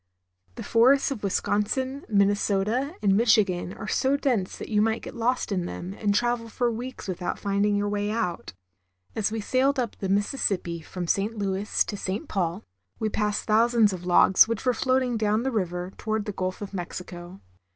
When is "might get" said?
4.81-5.13